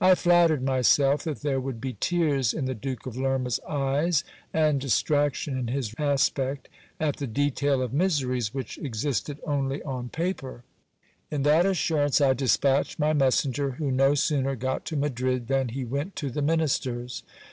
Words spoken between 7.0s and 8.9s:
the detail of miseries which